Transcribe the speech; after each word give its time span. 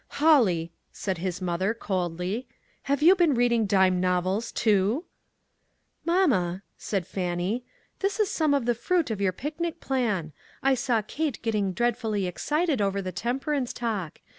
"Holly," 0.23 0.73
said 0.91 1.19
his 1.19 1.43
mother, 1.43 1.75
coldly," 1.75 2.47
have 2.89 3.03
you 3.03 3.13
been 3.15 3.35
reading 3.35 3.67
dime 3.67 3.99
novels, 3.99 4.51
too?" 4.51 5.05
"Mamma," 6.05 6.63
said 6.75 7.05
Fannie, 7.05 7.63
"this 7.99 8.19
is 8.19 8.31
some 8.31 8.55
of 8.55 8.65
the 8.65 8.73
fruit 8.73 9.11
of 9.11 9.21
your 9.21 9.31
picnic 9.31 9.79
plan. 9.79 10.33
I 10.63 10.73
saw 10.73 11.03
Kate 11.03 11.39
getting 11.43 11.71
dreadfully 11.71 12.25
excited 12.25 12.81
over 12.81 12.99
the 12.99 13.11
temper 13.11 13.53
ance 13.53 13.73
talk. 13.73 14.21